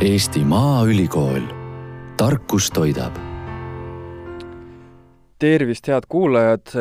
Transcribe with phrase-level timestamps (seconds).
[0.00, 1.40] Eesti Maaülikool,
[2.20, 3.16] tarkus toidab.
[5.38, 6.74] tervist, head kuulajad,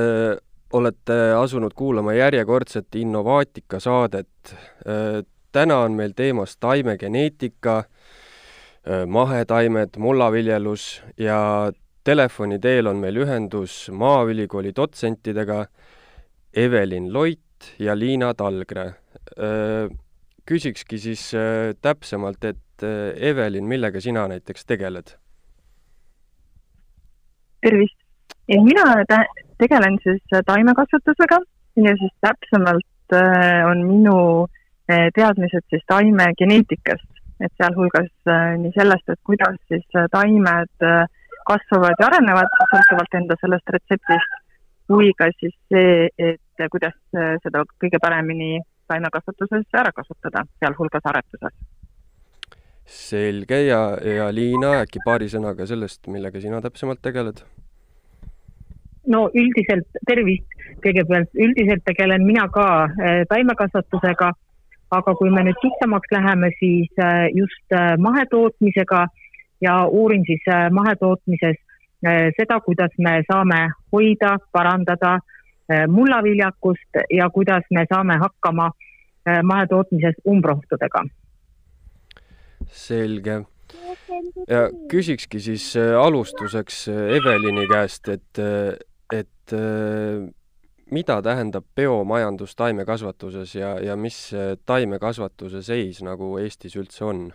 [0.73, 4.55] olete asunud kuulama järjekordset Innovaatika saadet.
[5.51, 7.83] täna on meil teemas taimegeneetika,
[9.07, 11.71] mahetaimed, mullaviljelus ja
[12.03, 15.65] telefoni teel on meil ühendus Maaülikooli dotsentidega
[16.53, 17.39] Evelin Loit
[17.79, 18.93] ja Liina Talgre.
[20.45, 21.31] küsikski siis
[21.81, 25.15] täpsemalt, et Evelin, millega sina näiteks tegeled?
[27.65, 27.97] tervist!
[28.47, 28.83] mina
[29.57, 31.39] tegelen siis taimekasvatusega
[31.87, 33.15] ja siis täpsemalt
[33.71, 34.17] on minu
[35.15, 37.09] teadmised siis taimegeneetikast,
[37.41, 38.11] et sealhulgas
[38.61, 40.85] nii sellest, et kuidas siis taimed
[41.49, 44.37] kasvavad ja arenevad sõltuvalt enda sellest retseptist,
[44.89, 46.95] kui ka siis see, et kuidas
[47.45, 48.59] seda kõige paremini
[48.91, 51.57] taimekasvatuses ära kasutada, sealhulgas aretuses.
[52.85, 57.43] Selge ja, ja Liina, äkki paari sõnaga sellest, millega sina täpsemalt tegeled?
[59.09, 62.87] no üldiselt, tervist kõigepealt, üldiselt tegelen mina ka
[63.29, 64.31] taimekasvatusega,
[64.97, 69.05] aga kui me nüüd kitsamaks läheme, siis just mahetootmisega
[69.65, 71.61] ja uurin siis mahetootmises
[72.37, 73.61] seda, kuidas me saame
[73.93, 75.19] hoida, parandada
[75.89, 78.71] mullaviljakust ja kuidas me saame hakkama
[79.43, 81.05] mahetootmises umbrohtudega.
[82.71, 83.43] Selge.
[84.47, 88.39] ja küsikski siis alustuseks Evelini käest, et,
[89.13, 89.55] et
[90.91, 94.31] mida tähendab biomajandus taimekasvatuses ja, ja mis
[94.65, 97.25] taimekasvatuse seis nagu Eestis üldse on?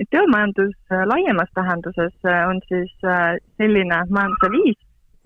[0.00, 2.14] et biomajandus laiemas tähenduses
[2.48, 2.92] on siis
[3.60, 4.78] selline majanduse viis,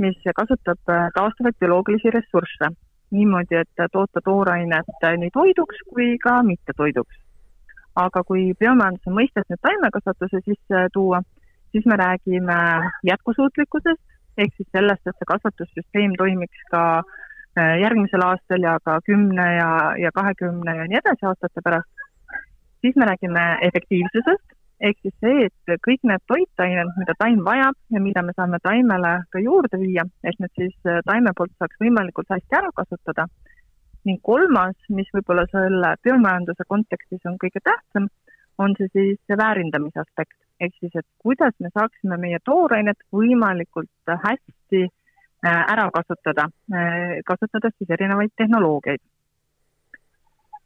[0.03, 0.81] mis kasutab
[1.15, 2.73] taastuvaid bioloogilisi ressursse
[3.15, 7.24] niimoodi, et toota toorainet nii toiduks kui ka mittetoiduks.
[7.95, 11.21] Aga kui biomajanduse mõistes nüüd taimekasvatuse sisse tuua,
[11.73, 12.57] siis me räägime
[13.11, 14.03] jätkusuutlikkusest,
[14.39, 16.83] ehk siis sellest, et see kasvatussüsteem toimiks ka
[17.81, 21.91] järgmisel aastal ja ka kümne ja, ja kahekümne ja nii edasi aastate pärast.
[22.83, 28.03] siis me räägime efektiivsusest, ehk siis see, et kõik need toitained, mida taim vajab ja
[28.07, 30.75] mida me saame taimele ka juurde viia, et need siis
[31.07, 33.27] taime poolt saaks võimalikult hästi ära kasutada.
[34.05, 38.11] Ning kolmas, mis võib-olla selle biomajanduse kontekstis on kõige tähtsam,
[38.59, 44.15] on see siis see väärindamise aspekt, ehk siis, et kuidas me saaksime meie toorainet võimalikult
[44.27, 44.85] hästi
[45.45, 46.47] ära kasutada,
[47.27, 49.03] kasutades siis erinevaid tehnoloogiaid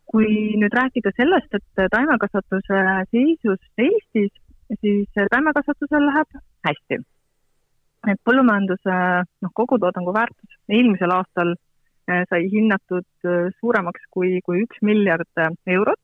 [0.09, 2.83] kui nüüd rääkida sellest, et taimekasvatuse
[3.13, 4.33] seisust Eestis,
[4.81, 7.03] siis taimekasvatusel läheb hästi.
[8.09, 8.97] et põllumajanduse
[9.43, 11.51] noh, kogutoodangu väärtus eelmisel aastal
[12.31, 13.29] sai hinnatud
[13.61, 16.01] suuremaks kui, kui üks miljard eurot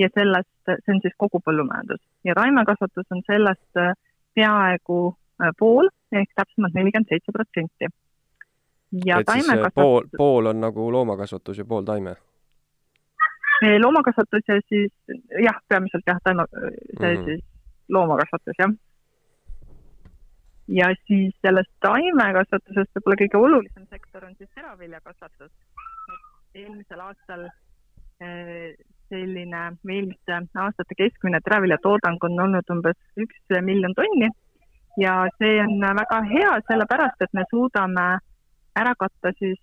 [0.00, 3.80] ja sellest, see on siis kogu põllumajandus ja taimekasvatus on sellest
[4.36, 5.00] peaaegu
[5.58, 7.88] pool ehk täpsemalt nelikümmend seitse protsenti.
[9.20, 12.16] et siis pool, pool on nagu loomakasvatus ja pool taime?
[13.82, 14.92] loomakasvatus ja siis
[15.42, 17.24] jah, peamiselt jah, taima, see mm -hmm.
[17.24, 17.44] siis
[17.88, 18.70] loomakasvatus jah.
[20.68, 25.52] Ja siis sellest taimekasvatusest võib-olla kõige olulisem sektor on siis teraviljakasvatus.
[26.54, 27.48] eelmisel aastal
[29.08, 34.30] selline, eelmiste aastate keskmine teraviljatoodang on olnud umbes üks miljon tonni
[34.96, 38.06] ja see on väga hea, sellepärast et me suudame
[38.76, 39.60] ära katta siis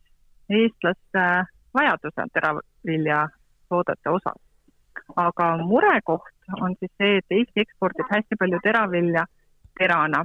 [0.50, 1.26] eestlaste
[1.74, 3.28] vajaduse teravilja
[3.70, 4.40] toodete osas.
[5.16, 6.30] aga murekoht
[6.62, 9.26] on siis see, et Eesti ekspordib hästi palju teravilja
[9.80, 10.24] terana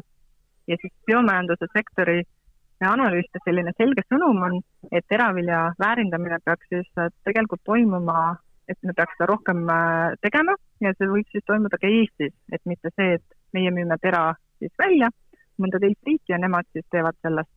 [0.69, 2.23] ja siis biomajanduse sektori
[2.87, 4.59] analüüside selline selge sõnum on,
[4.93, 6.91] et teravilja väärindamine peaks siis
[7.27, 8.37] tegelikult toimuma,
[8.69, 9.65] et me peaks seda rohkem
[10.23, 14.31] tegema ja see võiks siis toimuda ka Eestis, et mitte see, et meie müüme tera
[14.62, 15.11] siis välja
[15.59, 17.56] mõnda teist riiki ja nemad siis teevad sellest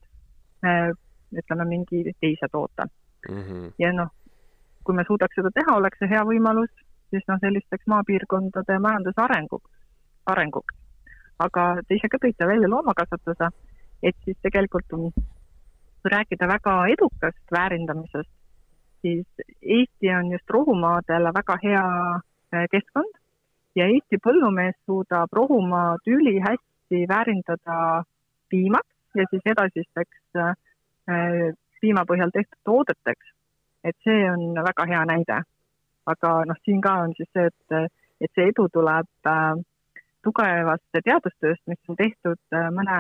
[1.31, 2.87] ütleme, mingi teise toote
[3.29, 3.43] mm.
[3.43, 3.71] -hmm.
[3.79, 4.09] ja noh,
[4.83, 6.71] kui me suudaks seda teha, oleks see hea võimalus
[7.11, 9.71] siis noh, sellisteks maapiirkondade majanduse arenguks,
[10.25, 10.80] arenguks.
[11.45, 13.49] Aga te ise ka tõite välja loomakasvatuse,
[14.03, 18.29] et siis tegelikult kui rääkida väga edukast väärindamisest,
[19.01, 19.27] siis
[19.61, 21.85] Eesti on just rohumaadele väga hea
[22.53, 23.19] eh, keskkond
[23.75, 28.03] ja Eesti põllumees suudab rohumaad ülihästi väärindada
[28.49, 33.31] piimad ja siis edasisteks eh, piima põhjal tehtud toodeteks
[33.83, 35.41] et see on väga hea näide.
[36.11, 37.91] aga noh, siin ka on siis see, et,
[38.25, 39.59] et see edu tuleb äh,
[40.25, 42.97] tugevast teadustööst, mis on tehtud äh, mõne,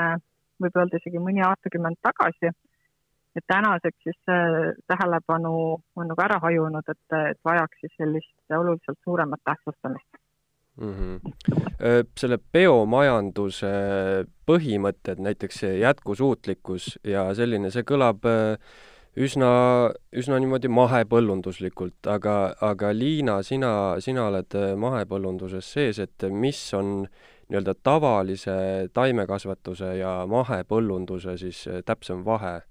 [0.61, 2.53] võib öelda isegi mõni aastakümmend tagasi.
[3.35, 5.53] et tänaseks siis see tähelepanu
[5.95, 10.19] on nagu ära hajunud, et, et vajaks siis sellist oluliselt suuremat tähtsustamist
[10.81, 10.93] mm.
[10.93, 12.07] -hmm.
[12.19, 13.71] selle biomajanduse
[14.45, 18.25] põhimõtted, näiteks see jätkusuutlikkus ja selline, see kõlab
[19.17, 19.51] üsna,
[20.15, 27.05] üsna niimoodi mahepõllunduslikult, aga, aga Liina, sina, sina oled mahepõllunduses sees, et mis on
[27.51, 28.57] nii-öelda tavalise
[28.93, 32.61] taimekasvatuse ja mahepõllunduse siis täpsem vahe?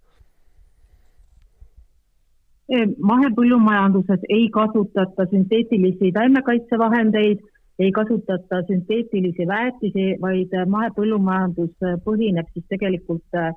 [3.11, 7.41] mahepõllumajanduses ei kasutata sünteetilisi taimekaitsevahendeid,
[7.83, 11.73] ei kasutata sünteetilisi väetisi, vaid mahepõllumajandus
[12.05, 13.51] põhineb siis tegelikult äh,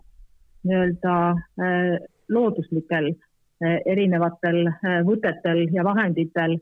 [0.66, 1.16] nii-öelda
[1.62, 4.68] äh, looduslikel äh, erinevatel
[5.08, 6.58] võtetel ja vahenditel,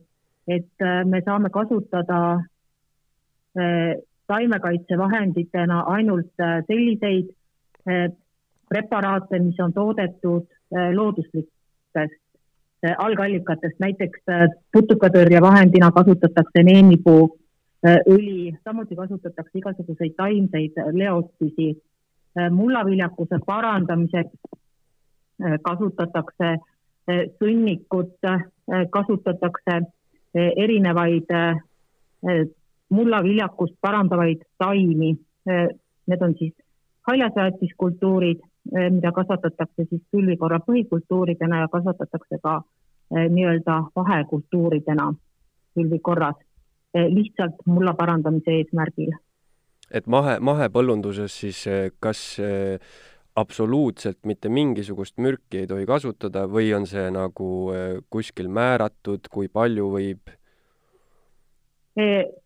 [0.48, 2.42] et me saame kasutada
[4.32, 7.30] taimekaitsevahenditena ainult selliseid
[8.70, 10.48] preparaate, mis on toodetud
[10.96, 12.18] looduslikest
[12.98, 14.24] algallikatest, näiteks
[14.74, 17.28] putukatõrjevahendina kasutatakse neemipuu
[17.86, 21.76] õli, samuti kasutatakse igasuguseid taimseid leotisi.
[22.52, 24.38] mullaviljakuse parandamiseks
[25.64, 26.56] kasutatakse
[27.42, 28.18] sõnnikut,
[28.90, 29.80] kasutatakse
[30.36, 31.32] erinevaid
[32.90, 35.16] mullaviljakust parandavaid taimi.
[36.08, 36.54] Need on siis
[37.08, 42.62] haljasväetiskultuurid mida kasvatatakse siis külvikorra põhikultuuridena ja kasvatatakse ka
[43.12, 45.14] nii-öelda vahekultuuridena
[45.76, 46.36] külvikorras,
[46.94, 49.12] lihtsalt mulla parandamise eesmärgil.
[49.92, 51.66] et mahe, mahepõllunduses siis
[52.00, 52.38] kas
[53.36, 57.48] absoluutselt mitte mingisugust mürki ei tohi kasutada või on see nagu
[58.10, 60.38] kuskil määratud, kui palju võib?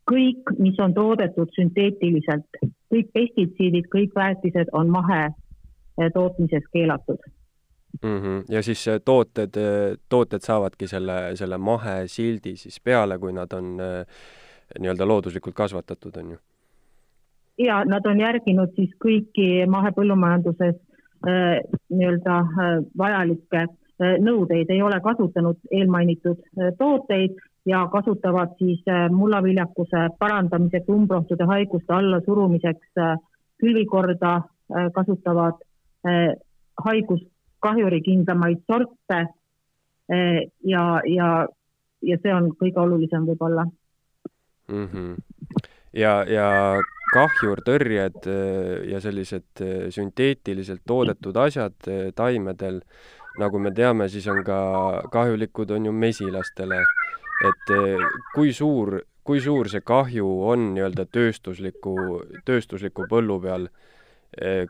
[0.10, 2.58] kõik, mis on toodetud sünteetiliselt,
[2.90, 5.28] kõik pestitsiidid, kõik väetised on mahe
[6.02, 7.18] Eh, tootmises keelatud
[8.04, 8.18] mm.
[8.22, 8.44] -hmm.
[8.50, 9.54] ja siis tooted,
[10.10, 13.78] tooted saavadki selle, selle mahesildi siis peale, kui nad on
[14.80, 16.38] nii-öelda looduslikult kasvatatud, on ju?
[17.57, 21.60] Ja nad on järginud siis kõiki mahepõllumajanduses äh,
[21.90, 26.42] nii-öelda äh, vajalikke äh, nõudeid, ei ole kasutanud eelmainitud
[26.78, 33.00] tooteid ja kasutavad siis mullaviljakuse parandamiseks, umbrohtude haiguste allasurumiseks
[33.58, 34.36] külvikorda,
[34.94, 35.63] kasutavad
[36.86, 39.19] haiguskahjurikindlamaid sorte
[40.62, 41.30] ja, ja,
[42.06, 44.86] ja see on kõige olulisem võib-olla mm.
[44.86, 45.16] -hmm.
[45.95, 46.47] Ja, ja
[47.13, 49.63] kahjurtõrjed eh, ja sellised
[49.95, 52.81] sünteetiliselt toodetud asjad taimedel,
[53.39, 54.59] nagu me teame, siis on ka
[55.13, 56.83] kahjulikud, on ju mesilastele.
[57.45, 57.71] et
[58.33, 61.95] kui suur, kui suur see kahju on nii-öelda tööstusliku,
[62.48, 63.68] tööstusliku põllu peal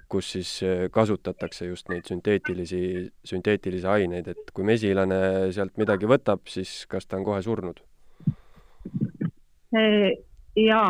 [0.10, 0.50] kus siis
[0.94, 2.80] kasutatakse just neid sünteetilisi,
[3.26, 7.82] sünteetilisi aineid, et kui mesilane sealt midagi võtab, siis kas ta on kohe surnud?
[10.56, 10.82] Ja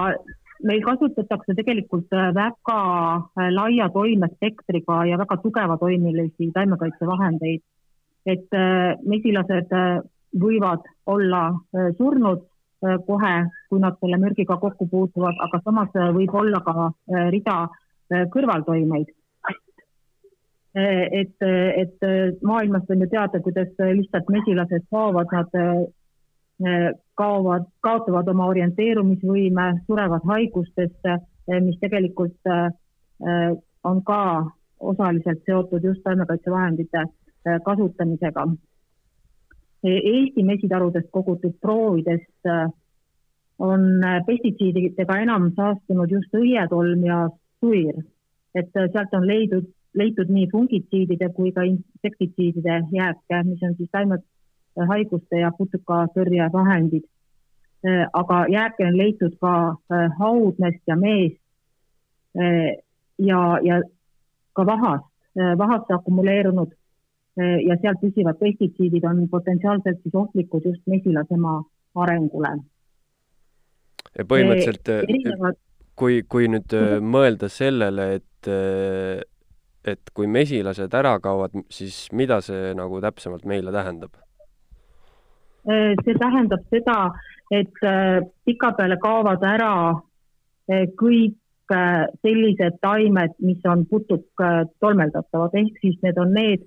[0.63, 2.79] meil kasutatakse tegelikult väga
[3.51, 7.61] laia toimespektriga ja väga tugeva toimelisi taimekaitsevahendeid.
[8.25, 8.49] et
[9.05, 9.69] mesilased
[10.33, 11.41] võivad olla
[11.97, 12.41] surnud
[13.05, 13.33] kohe,
[13.69, 16.91] kui nad selle mürgiga kokku puutuvad, aga samas võib olla ka
[17.29, 17.67] rida
[18.13, 19.09] Äh, kõrvaltoimeid.
[20.77, 22.03] Äh, et, et
[22.45, 30.25] maailmast on ju teada, kuidas lihtsalt mesilased saavad, nad äh, kaovad, kaotavad oma orienteerumisvõime, surevad
[30.27, 31.17] haigustesse,
[31.63, 32.51] mis tegelikult
[33.83, 34.21] on ka
[34.79, 37.05] osaliselt seotud just taimekaitsevahendite
[37.65, 38.47] kasutamisega.
[39.85, 42.49] Eesti mesitarudest kogutud proovidest
[43.59, 43.81] on
[44.25, 47.19] pestitsiididega enam saastunud just õietolm ja
[47.61, 48.01] suir,
[48.55, 53.89] et sealt on leidnud, leitud nii fungitsiidide kui ka insektitsiidide jääke, mis on siis
[54.75, 57.05] taimehaiguste ja putukatõrjevahendid.
[57.85, 59.55] Äh, aga jääke on leitud ka
[59.91, 61.41] äh, haudmest ja meest
[62.35, 63.75] ja, ja
[64.53, 65.05] ka vahast,
[65.57, 66.73] vahasse akumuleerunud
[67.39, 71.61] ja seal püsivad pestitsiidid on potentsiaalselt siis ohtlikud just mesilasemaa
[72.03, 72.51] arengule.
[74.19, 75.55] põhimõtteliselt erinevad
[75.99, 79.23] kui, kui nüüd äh, mõelda sellele, et äh,
[79.85, 84.15] et kui mesilased ära kaovad, siis mida see nagu täpsemalt meile tähendab?
[85.65, 86.99] Äh, see tähendab seda,
[87.53, 87.73] et
[88.45, 89.73] pikapeale kaovad ära
[90.97, 91.37] kõik
[92.21, 96.65] sellised taimed, mis on putuktolmeldatavad, ehk siis need on need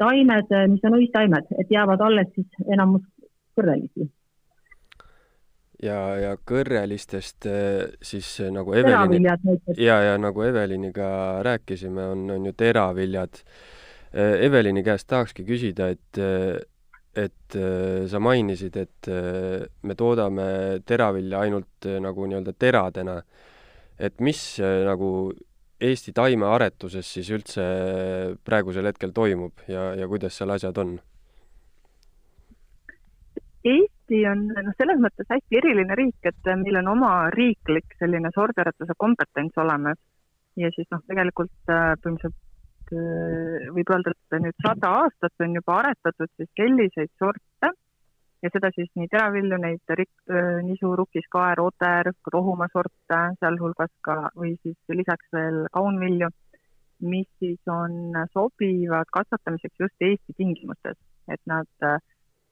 [0.00, 3.04] taimed, mis on õistaimed, et jäävad alles siis enamus
[3.56, 4.08] kõrrelisi.
[5.84, 7.48] Ja, ja kõrrelistest
[8.04, 9.32] siis nagu Evelini,
[9.76, 11.08] ja, ja nagu Eveliniga
[11.44, 13.42] rääkisime, on, on ju teraviljad.
[14.16, 16.20] Evelini käest tahakski küsida, et
[17.16, 17.56] et
[18.10, 20.46] sa mainisid, et me toodame
[20.84, 23.22] teravilja ainult nagu nii-öelda teradena.
[23.98, 25.32] et mis nagu
[25.76, 27.64] Eesti taimearetuses siis üldse
[28.44, 30.94] praegusel hetkel toimub ja, ja kuidas seal asjad on?
[33.66, 38.96] Eesti on noh, selles mõttes hästi eriline riik, et meil on oma riiklik selline sordiaretuse
[38.96, 39.98] kompetents olemas
[40.56, 42.45] ja siis noh, tegelikult äh, põhimõtteliselt äh,
[42.92, 47.72] võib öelda, et nüüd sada aastat on juba aretatud siis selliseid sorte.
[48.44, 53.90] Ja seda siis nii teravilju, neid rik-, äh, nisu, rukis, kaer, oter, rohumaa sorte, sealhulgas
[54.06, 56.28] ka, või siis lisaks veel kaunvilju,
[57.10, 61.00] mis siis on sobivad kasvatamiseks just Eesti tingimustes,
[61.32, 61.96] et nad äh,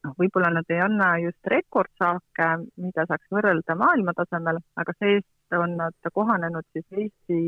[0.05, 2.49] noh, võib-olla nad ei anna just rekordsaake,
[2.83, 7.41] mida saaks võrrelda maailma tasemel, aga see-eest on nad kohanenud siis Eesti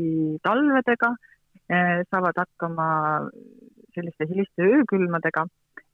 [0.45, 1.36] talvedega, eh,
[2.11, 2.87] saavad hakkama
[3.95, 5.45] selliste hiliste öökülmadega,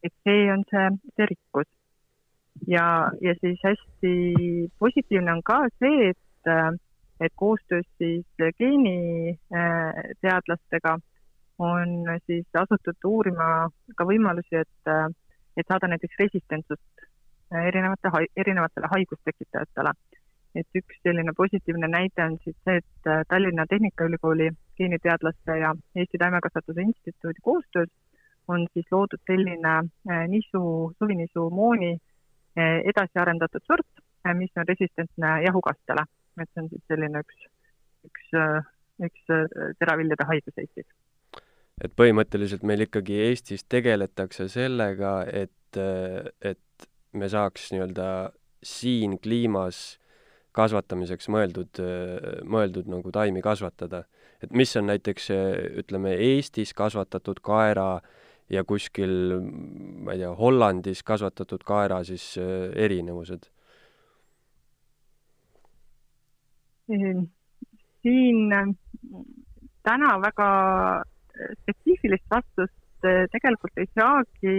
[0.04, 1.68] et see on see, see rikkus.
[2.68, 4.14] ja, ja siis hästi
[4.80, 6.18] positiivne on ka see, et,
[7.20, 8.26] et koostöös siis
[8.60, 11.00] geeniteadlastega
[11.60, 11.88] on
[12.26, 14.88] siis asutud uurima ka võimalusi, et
[15.58, 17.04] et saada näiteks resistentsust
[17.62, 19.92] erinevate, erinevatele haigustekitajatele.
[20.56, 26.82] et üks selline positiivne näide on siis see, et Tallinna Tehnikaülikooli geeniteadlaste ja Eesti Taimekasvatuse
[26.82, 27.90] Instituudi koostöös
[28.48, 31.98] on siis loodud selline äh, nisu, suvinisu mooni
[32.86, 34.02] edasi arendatud sort,
[34.38, 36.04] mis on resistentne jahukastele.
[36.42, 37.48] et see on siis selline üks,
[38.06, 38.28] üks,
[39.08, 39.32] üks
[39.80, 40.86] teraviljade haigus Eestis
[41.82, 45.80] et põhimõtteliselt meil ikkagi Eestis tegeletakse sellega, et,
[46.46, 48.08] et me saaks nii-öelda
[48.64, 50.00] siin kliimas
[50.54, 51.82] kasvatamiseks mõeldud,
[52.46, 54.04] mõeldud nagu taimi kasvatada.
[54.44, 55.30] Et mis on näiteks,
[55.84, 58.02] ütleme, Eestis kasvatatud kaera
[58.52, 59.40] ja kuskil,
[60.04, 62.36] ma ei tea, Hollandis kasvatatud kaera siis
[62.76, 63.50] erinevused?
[68.04, 68.52] siin
[69.84, 70.48] täna väga
[71.62, 74.56] spetsiifilist vastust eh, tegelikult ei saagi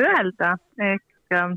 [0.00, 0.54] öelda,
[0.90, 1.54] ehk eh,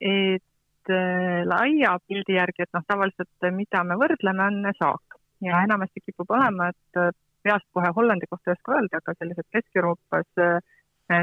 [0.00, 5.05] et eh, laia pildi järgi, et noh, tavaliselt mida me võrdleme, on saak
[5.44, 7.16] ja enamasti kipub olema, et
[7.46, 10.30] peast kohe Hollandi kohta ei oska öelda, aga sellised Kesk-Euroopas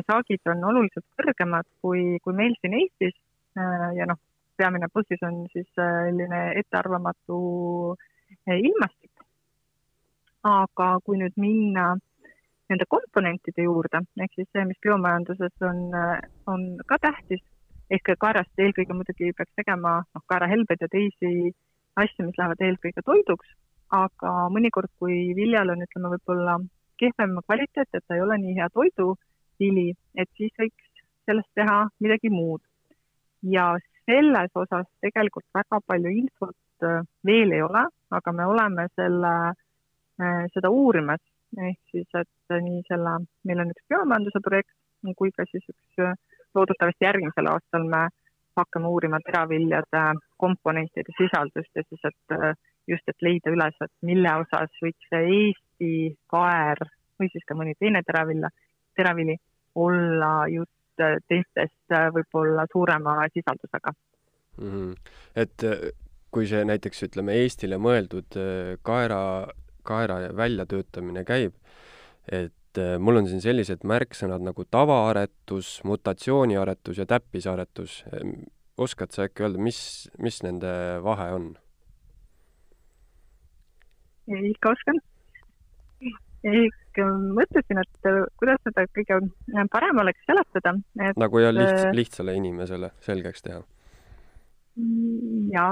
[0.08, 3.18] saagid on oluliselt kõrgemad kui, kui meil siin Eestis
[3.98, 4.20] ja noh,
[4.58, 7.40] peamine põhjus on siis selline ettearvamatu
[8.48, 9.26] ilmastik,
[10.48, 11.94] aga kui nüüd minna
[12.72, 15.82] nende komponentide juurde, ehk siis see, mis biomajanduses on,
[16.50, 17.44] on ka tähtis,
[17.92, 21.52] ehk kaerast eelkõige muidugi peaks tegema noh, kaerahelbeid ja teisi
[22.00, 23.52] asju, mis lähevad eelkõige toiduks,
[23.94, 26.58] aga mõnikord, kui viljal on, ütleme, võib-olla
[27.02, 32.30] kehvem kvaliteet, et ta ei ole nii hea toiduvili, et siis võiks sellest teha midagi
[32.34, 32.62] muud.
[33.44, 33.74] ja
[34.06, 36.86] selles osas tegelikult väga palju infot
[37.28, 37.82] veel ei ole,
[38.12, 39.64] aga me oleme selle äh,
[40.22, 41.22] Äh, seda uurimas,
[41.58, 43.16] ehk siis, et nii selle,
[43.50, 46.20] meil on üks biomajanduse projekt kui ka siis üks,
[46.54, 48.04] loodetavasti järgmisel aastal me
[48.60, 50.04] hakkame uurima teraviljade
[50.44, 52.54] komponentide sisaldust ja siis, et äh,
[52.88, 55.94] just, et leida üles, et mille osas võiks see Eesti
[56.32, 56.84] kaer
[57.20, 58.50] või siis ka mõni teine teravilja,
[58.98, 59.38] teravili
[59.76, 64.70] olla just äh, teistest võib-olla suurema sisaldusega mm.
[64.70, 64.96] -hmm.
[65.36, 65.68] et
[66.34, 68.38] kui see näiteks ütleme Eestile mõeldud
[68.82, 69.20] kaera
[69.84, 71.56] kaera väljatöötamine käib,
[72.32, 78.04] et äh, mul on siin sellised märksõnad nagu tavaaretus, mutatsiooniaretus ja täppisaretus.
[78.78, 80.72] oskad sa äkki öelda, mis, mis nende
[81.04, 81.52] vahe on?
[84.28, 85.00] Ikka oskan.
[86.44, 87.06] ikka
[87.38, 89.20] mõtlesin, et äh, kuidas seda kõige
[89.72, 93.62] parem oleks seletada, et nagu ja liht-, äh, lihtsale inimesele selgeks teha.
[95.54, 95.72] jaa.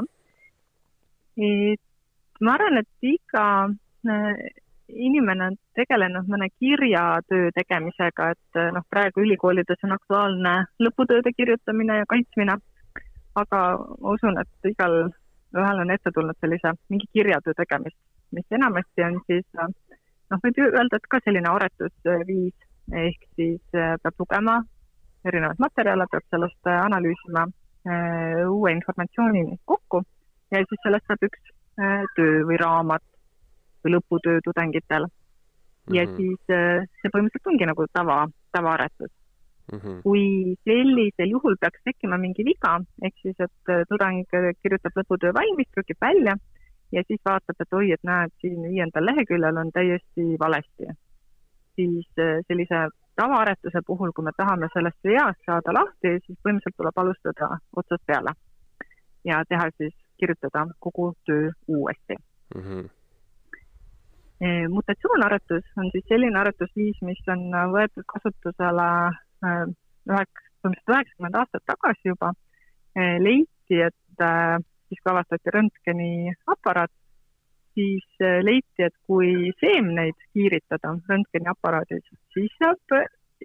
[1.37, 3.45] et ma arvan, et iga
[4.91, 12.07] inimene on tegelenud mõne kirjatöö tegemisega, et noh, praegu ülikoolides on aktuaalne lõputööde kirjutamine ja
[12.09, 12.57] kaitsmine,
[13.35, 13.61] aga
[14.13, 15.11] usun, et igal
[15.57, 17.97] ühel on ette tulnud sellise mingi kirjatöö tegemist,
[18.35, 22.67] mis enamasti on siis noh, võib ju öelda, et ka selline aretusviis,
[23.05, 24.59] ehk siis eh, peab lugema
[25.27, 27.47] erinevaid materjale, peab sellest eh, analüüsima
[28.45, 30.03] uue informatsiooni kokku
[30.53, 31.47] ja siis sellest saab üks
[32.13, 33.01] töö või raamat
[33.81, 35.11] või lõputöö tudengitel mm.
[35.87, 35.95] -hmm.
[35.95, 38.17] ja siis äh, see põhimõtteliselt ongi nagu tava,
[38.51, 39.11] tavaaretus
[39.71, 39.79] mm.
[39.79, 40.01] -hmm.
[40.05, 44.25] kui sellisel juhul peaks tekkima mingi viga, ehk siis, et äh, tudeng
[44.61, 46.37] kirjutab lõputöö valmis, trükib välja
[46.91, 50.91] ja siis vaatab, et oi, et näed, siin viiendal leheküljel on täiesti valesti,
[51.75, 57.03] siis äh, sellise tavaaretuse puhul, kui me tahame sellest veast saada lahti, siis põhimõtteliselt tuleb
[57.03, 58.33] alustada otsast peale
[59.27, 62.15] ja teha siis, kirjutada kogu töö uuesti
[62.55, 62.61] mm.
[62.61, 62.89] -hmm.
[64.69, 67.41] Mutatsioonarvutus on siis selline arvutusviis, mis on
[67.73, 68.87] võetud kasutusele
[69.45, 69.65] äh,
[70.09, 72.31] üheks, põhimõtteliselt üheksakümmend aastat tagasi juba.
[73.25, 74.57] Leiti, et äh,
[74.91, 76.91] siis kui avastati röntgeniaparaat,
[77.79, 82.03] siis leiti, et kui seemneid kiiritada röntgeniaparaadis,
[82.35, 82.97] siis saab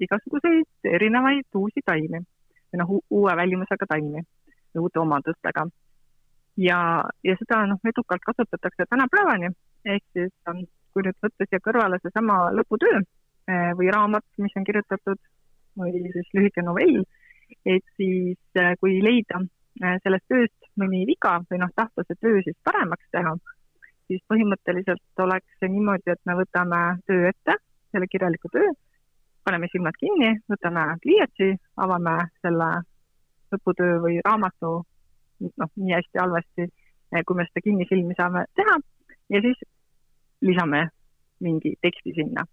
[0.02, 4.22] igasuguseid erinevaid uusi taimi või noh, uue välimusega taimi,
[4.78, 5.66] uute omadustega.
[6.56, 9.52] ja, ja seda noh, edukalt kasutatakse tänapäevani,
[9.84, 14.64] ehk siis ähm, kui nüüd võtta siia kõrvale seesama lõputöö äh, või raamat, mis on
[14.64, 15.20] kirjutatud
[15.76, 17.04] või siis lühike novell,
[17.64, 19.42] et siis äh, kui leida
[19.80, 23.34] sellest tööst mõni viga või noh, tahta see töö siis paremaks teha,
[24.08, 26.80] siis põhimõtteliselt oleks see niimoodi, et me võtame
[27.10, 27.56] töö ette,
[27.92, 28.72] selle kirjaliku töö,
[29.44, 32.70] paneme silmad kinni, võtame pliiatsi, avame selle
[33.54, 34.72] lõputöö või raamatu,
[35.46, 38.78] noh, nii hästi-halvasti, eh, kui me seda kinnisilmi saame teha
[39.34, 39.60] ja siis
[40.40, 40.88] lisame
[41.40, 42.44] mingi teksti sinna.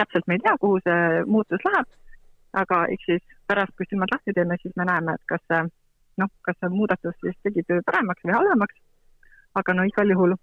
[0.00, 1.88] täpselt me ei tea, kuhu see muutus läheb,
[2.56, 5.58] aga eks siis pärast, kui silmad lahti teeme, siis me näeme, et kas see,
[6.20, 8.78] noh, kas see muudatus siis tegi töö paremaks või halvemaks.
[9.58, 10.36] aga no igal juhul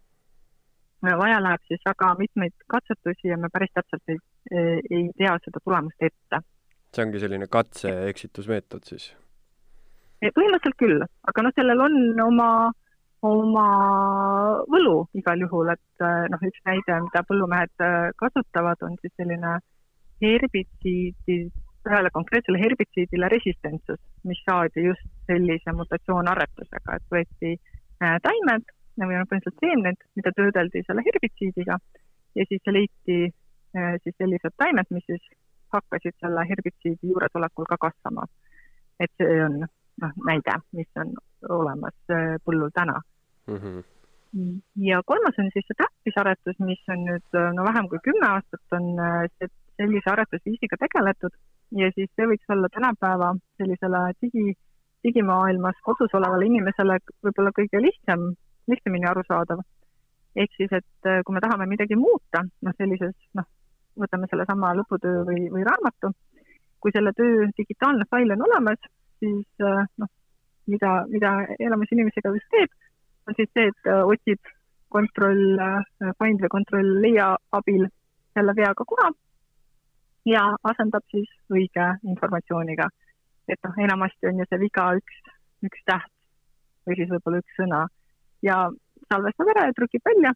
[1.02, 4.18] vaja läheb siis väga mitmeid katsetusi ja me päris täpselt ei,
[4.90, 6.42] ei tea seda tulemust ette.
[6.96, 9.14] see ongi selline katse-eksitusmeetod siis?
[10.22, 12.50] põhimõtteliselt küll, aga noh, sellel on oma,
[13.22, 13.66] oma
[14.74, 17.86] võlu igal juhul, et noh, üks näide, mida põllumehed
[18.18, 19.60] kasutavad, on siis selline
[20.24, 21.38] herbitsiidi,
[21.86, 27.54] ühele konkreetsele herbitsiidile resistentsus, mis saadi just sellise mutatsioonarretusega, et võeti
[28.00, 28.66] taimed
[29.06, 31.78] või noh, põhimõtteliselt seemned, mida töödeldi selle herbitsiidiga
[32.38, 33.18] ja siis leiti
[33.78, 35.28] äh, siis sellised taimed, mis siis
[35.74, 38.26] hakkasid selle herbitsiidi juuresolekul ka kasvama.
[39.00, 41.14] et see on noh, näide, mis on
[41.60, 43.02] olemas äh, põllul täna
[43.48, 43.62] mm.
[43.62, 43.86] -hmm
[44.76, 48.76] ja kolmas on siis see täppisaretus, mis on nüüd äh, no vähem kui kümme aastat
[48.78, 48.90] on
[49.80, 51.34] sellise aretusviisiga tegeletud
[51.82, 54.54] ja siis see võiks olla tänapäeva sellisele digi,
[55.08, 58.30] digimaailmas kodus olevale inimesele võib-olla kõige lihtsam
[58.72, 59.64] lihtsamini arusaadav.
[60.38, 63.46] ehk siis, et äh, kui me tahame midagi muuta, noh, sellises, noh,
[63.98, 66.12] võtame sellesama lõputöö või, või raamatu,
[66.84, 68.84] kui selle töö digitaalne fail on olemas,
[69.24, 70.12] siis äh, noh,
[70.70, 72.70] mida, mida enamus inimesi ka vist teeb,
[73.26, 74.54] on siis see, et äh, otsib
[74.94, 75.58] kontroll,
[76.22, 77.90] find või kontroll leia abil
[78.38, 79.10] selle veaga koha
[80.28, 82.88] ja asendab siis õige informatsiooniga.
[83.48, 85.20] Et noh, enamasti on ju see viga üks,
[85.66, 86.12] üks täht
[86.88, 87.82] või siis võib-olla üks sõna
[88.46, 88.58] ja
[89.12, 90.34] salvestab ära ja trükib välja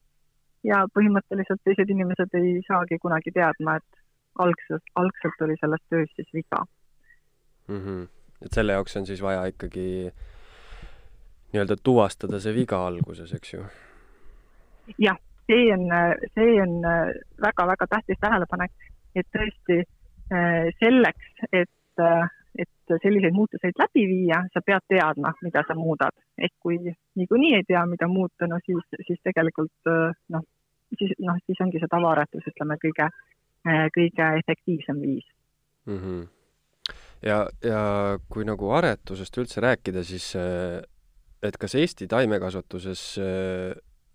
[0.68, 4.02] ja põhimõtteliselt teised inimesed ei saagi kunagi teadma, et
[4.42, 6.64] algselt, algselt oli selles töös siis viga
[7.68, 7.80] mm.
[7.80, 8.08] -hmm.
[8.46, 10.12] et selle jaoks on siis vaja ikkagi
[11.52, 13.66] nii-öelda tuvastada see viga alguses, eks ju?
[14.98, 15.90] jah, see on,
[16.36, 16.80] see on
[17.42, 18.72] väga-väga tähtis tähelepanek,
[19.16, 19.84] et tõesti
[20.80, 21.70] selleks, et
[22.00, 22.32] et
[23.04, 26.16] selliseid muutuseid läbi viia, sa pead teadma, mida sa muudad.
[26.38, 26.78] ehk kui
[27.16, 29.92] niikuinii ei tea, mida muuta, no siis, siis tegelikult
[30.36, 30.44] noh,
[30.98, 33.10] siis noh, siis ongi see tavaaretus, ütleme, kõige,
[33.96, 35.28] kõige efektiivsem viis
[35.86, 36.00] mm.
[36.00, 36.28] -hmm.
[37.28, 37.84] ja, ja
[38.30, 40.34] kui nagu aretusest üldse rääkida, siis
[41.42, 43.06] et kas Eesti taimekasvatuses,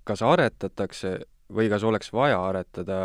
[0.05, 1.19] kas aretatakse
[1.53, 2.99] või kas oleks vaja aretada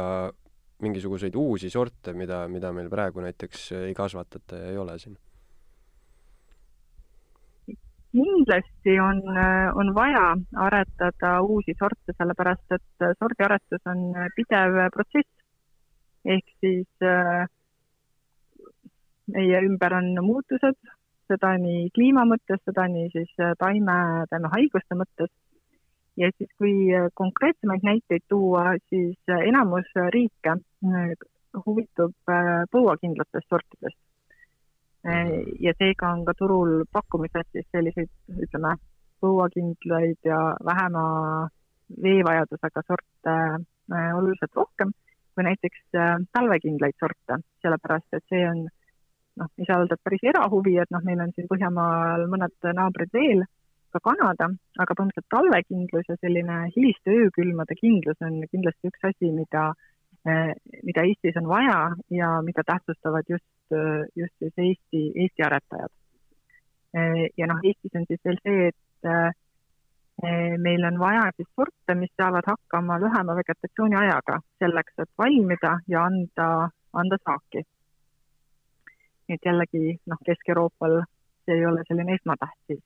[0.81, 5.17] mingisuguseid uusi sorte, mida, mida meil praegu näiteks ei kasvatata ja ei ole siin?
[8.11, 9.21] Kindlasti on,
[9.79, 15.29] on vaja aretada uusi sorte, sellepärast et sordiaretus on pidev protsess.
[16.25, 17.47] ehk siis äh,
[19.33, 20.77] meie ümber on muutused,
[21.31, 23.95] seda nii kliima mõttes, seda nii siis taime,
[24.29, 25.31] taimehaiguste mõttes
[26.17, 31.11] ja siis, kui äh, konkreetsemaid näiteid tuua, siis äh, enamus riike äh,
[31.65, 32.13] huvitub
[32.71, 33.97] põuakindlatest sortidest.
[35.03, 38.09] Ja seega on ka turul pakkumised siis selliseid,
[38.45, 38.75] ütleme,
[39.21, 41.05] põuakindlaid ja vähema
[42.03, 43.37] veevajadusega sorte
[43.91, 44.93] oluliselt rohkem
[45.35, 45.81] kui näiteks
[46.35, 48.65] talvekindlaid sorte, sellepärast et see on
[49.39, 53.45] noh, öelda, et päris erahuvi, et noh, meil on siin Põhjamaal mõned naabrid veel
[53.91, 54.47] ka Kanada,
[54.79, 59.90] aga põhimõtteliselt talvekindlus ja selline hiliste öökülmade kindlus on kindlasti üks asi, mida, eh,
[60.25, 63.73] mida Eestis on vaja ja mida tähtsustavad just,
[64.15, 65.93] just siis Eesti, Eesti aretajad.
[66.93, 69.37] Eh, ja noh, Eestis on siis veel see, et
[70.61, 76.03] meil on vaja siis sorte, mis saavad hakkama lühema vegetatsiooni ajaga selleks, et valmida ja
[76.05, 77.63] anda, anda saaki.
[79.27, 80.99] nii et jällegi noh, Kesk-Euroopal
[81.45, 82.83] see ei ole selline esmatähtis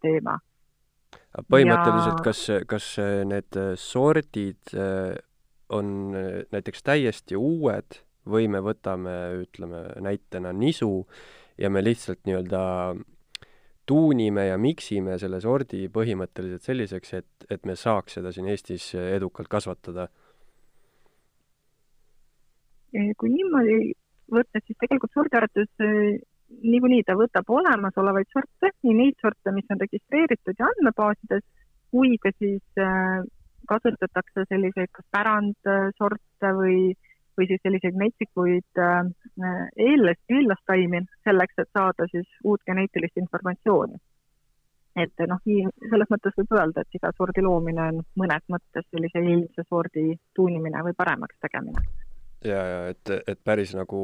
[0.00, 0.38] teema.
[1.52, 2.24] põhimõtteliselt ja...
[2.24, 2.86] kas, kas
[3.28, 4.72] need sordid
[5.70, 6.12] on
[6.50, 11.06] näiteks täiesti uued või me võtame, ütleme näitena nisu
[11.58, 12.62] ja me lihtsalt nii-öelda
[13.86, 19.50] tuunime ja miksime selle sordi põhimõtteliselt selliseks, et, et me saaks seda siin Eestis edukalt
[19.50, 20.08] kasvatada?
[22.90, 23.92] kui niimoodi
[24.34, 26.18] võtta, siis tegelikult sordiaretus eh,
[26.62, 31.44] niikuinii ta võtab olemasolevaid sorte, nii neid sorte, mis on registreeritud ja andmebaasides,
[31.94, 33.20] kui ka siis eh,
[33.70, 36.80] kasutatakse selliseid kas pärandsorte või
[37.38, 39.06] või siis selliseid metsikuid äh,
[39.88, 44.00] eellas, eellastaimi selleks, et saada siis uut geneetilist informatsiooni.
[45.00, 49.64] et noh, selles mõttes võib öelda, et iga sordi loomine on mõnes mõttes sellise eelmise
[49.68, 51.84] sordi tuunimine või paremaks tegemine.
[52.44, 54.02] ja, ja et, et päris nagu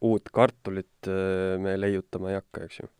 [0.00, 2.92] uut kartulit äh, me leiutama ei hakka, eks ju?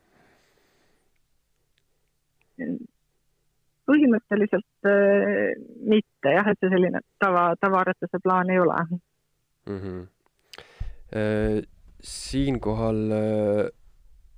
[3.90, 5.58] Põhimõtteliselt äh,
[5.94, 8.78] mitte jah, et see selline tava, tavaaretuse plaan ei ole
[9.66, 9.78] mm.
[9.82, 10.08] -hmm.
[12.00, 13.70] Siinkohal äh,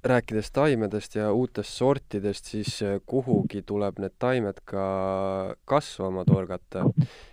[0.04, 6.84] rääkides taimedest ja uutest sortidest, siis äh, kuhugi tuleb need taimed ka kasvama torgata.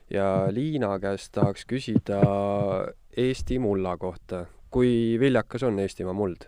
[0.10, 2.22] ja Liina käest tahaks küsida
[3.18, 4.46] Eesti mulla kohta.
[4.70, 6.46] kui viljakas on Eestimaa muld?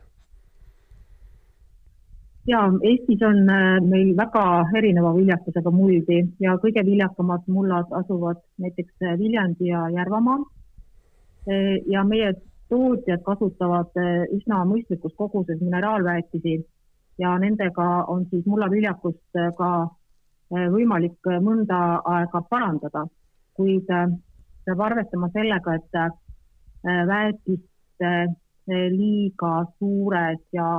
[2.48, 3.44] Ja Eestis on
[3.90, 4.44] meil väga
[4.78, 10.46] erineva viljakusega muldi ja kõige viljakamad mullad asuvad näiteks Viljandi ja Järvamaal.
[11.90, 12.34] Ja meie
[12.70, 13.98] tootjad kasutavad
[14.36, 16.60] üsna mõistlikus koguses mineraalväetisi
[17.22, 19.72] ja nendega on siis mullaviljakust ka
[20.52, 23.06] võimalik mõnda aega parandada,
[23.58, 26.00] kuid peab arvestama sellega, et
[27.10, 28.14] väetiste
[28.68, 30.72] liiga suures ja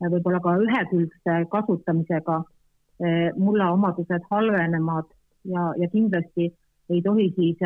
[0.00, 2.42] võib-olla ka ühekülgse kasutamisega
[3.36, 5.06] mulla omadused halvenevad
[5.44, 6.48] ja, ja kindlasti
[6.90, 7.60] ei tohi siis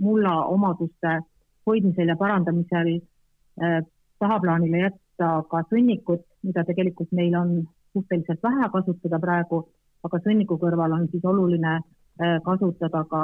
[0.00, 1.20] mulla omaduste
[1.66, 3.82] hoidmisel ja parandamisel äh,
[4.18, 7.54] tahaplaanile jätta ka sõnnikut, mida tegelikult meil on
[7.92, 9.62] suhteliselt vähe kasutada praegu,
[10.06, 11.80] aga sõnniku kõrval on siis oluline
[12.44, 13.22] kasutada ka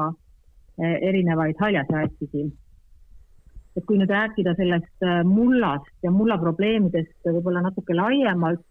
[0.79, 2.44] erinevaid haljasjäätisi.
[3.76, 8.64] Et kui nüüd rääkida sellest mullast ja mulla probleemidest võib-olla natuke laiemalt,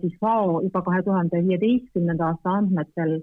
[0.00, 3.18] siis FAO juba kahe tuhande viieteistkümnenda aasta andmetel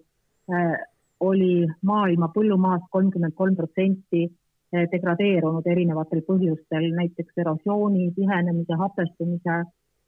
[1.23, 4.25] oli maailma põllumaast kolmkümmend kolm protsenti
[4.73, 9.59] degradeerunud erinevatel põhjustel, näiteks erosiooni, tihenemise, hapestumise,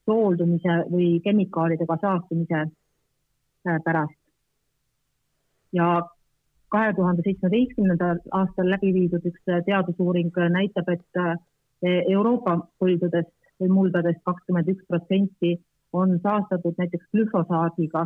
[0.06, 2.66] sooldumise või kemikaalidega saastumise
[3.86, 4.20] pärast.
[5.74, 5.88] ja
[6.74, 11.24] kahe tuhande seitsmeteistkümnendal aastal läbi viidud üks eh, teadusuuring näitab, et
[11.86, 15.52] Euroopa põldudest või muldadest kakskümmend üks protsenti
[15.94, 18.06] on saastatud näiteks glüfosaadiga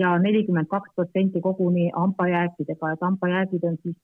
[0.00, 3.96] ja nelikümmend kaks protsenti koguni hambajääkidega, et hambajäägid on siis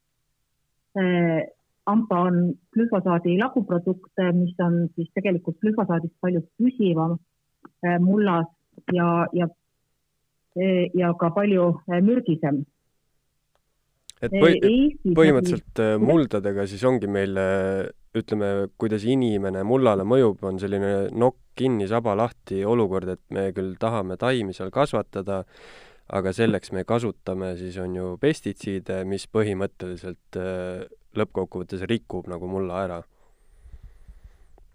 [1.86, 7.16] AMPA on glüfosaadi laguprodukt, mis on siis tegelikult glüfosaadist palju püsivam
[7.82, 8.46] äh, mullas
[8.94, 9.48] ja, ja,
[10.94, 12.62] ja ka palju äh, mürgisem.
[14.22, 14.76] Et põhi,
[15.18, 17.38] põhimõtteliselt äh, muldadega siis ongi meil
[18.16, 18.48] ütleme,
[18.80, 24.18] kuidas inimene mullale mõjub, on selline nokk kinni, saba lahti olukord, et me küll tahame
[24.20, 25.42] taimi seal kasvatada,
[26.12, 30.84] aga selleks me kasutame siis on ju pestitsiide, mis põhimõtteliselt äh,
[31.16, 33.00] lõppkokkuvõttes rikub nagu mulla ära.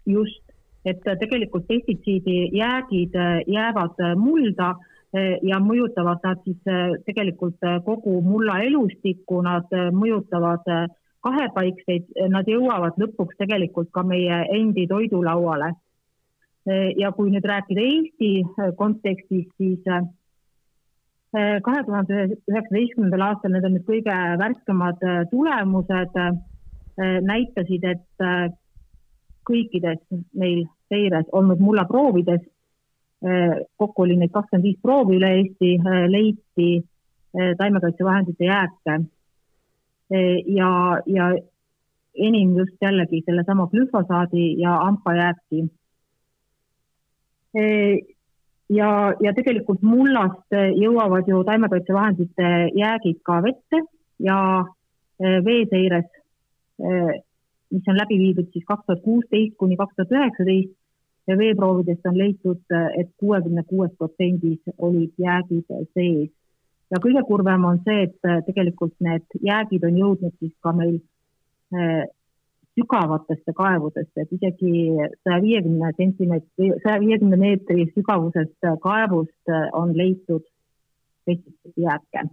[0.06, 0.42] just,
[0.84, 4.74] et äh, tegelikult pestitsiidi jäägid äh, jäävad mulda
[5.42, 6.58] ja mõjutavad nad siis
[7.06, 10.66] tegelikult kogu mulla elustikku, nad mõjutavad
[11.24, 15.72] kahepaikseid, nad jõuavad lõpuks tegelikult ka meie endi toidulauale.
[16.96, 18.42] ja kui nüüd rääkida Eesti
[18.76, 19.80] kontekstis, siis
[21.64, 22.18] kahe tuhande
[22.50, 26.20] üheksateistkümnendal aastal, need on nüüd kõige värskemad tulemused,
[27.24, 28.54] näitasid, et
[29.48, 30.00] kõikides
[30.34, 32.44] meil seires olnud mullaproovides,
[33.76, 35.70] kokku oli neid kakskümmend viis proovi üle Eesti,
[36.12, 36.68] leiti
[37.58, 38.98] taimekaitsevahendite jääke.
[40.46, 40.70] ja,
[41.06, 41.24] ja
[42.14, 45.64] enim just jällegi sellesama glüfosaadi ja AMPA jääki
[48.68, 48.88] ja,
[49.20, 53.82] ja tegelikult mullast jõuavad ju taimekaitsevahendite jäägid ka vette
[54.22, 54.38] ja
[55.44, 56.08] veeseires,
[57.72, 60.77] mis on läbi viidud siis kaks tuhat kuusteist kuni kaks tuhat üheksateist,
[61.36, 62.60] veeproovidest on leitud,
[62.96, 66.30] et kuuekümne kuues protsendis olid jäägid sees.
[66.90, 71.00] ja kõige kurvem on see, et tegelikult need jäägid on jõudnud siis ka meil
[71.74, 72.06] eh,
[72.78, 74.72] sügavatesse kaevudesse, et isegi
[75.24, 80.46] saja viiekümne sentimeetri, saja viiekümne meetri sügavusest kaevust on leitud
[81.26, 82.28] pestitsiidijääke.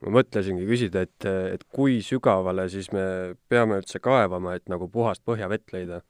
[0.00, 3.04] ma mõtlesingi küsida, et, et kui sügavale siis me
[3.52, 6.00] peame üldse kaevama, et nagu puhast põhjavett leida?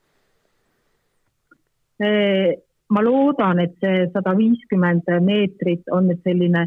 [2.00, 6.66] Ma loodan, et see sada viiskümmend meetrit on nüüd selline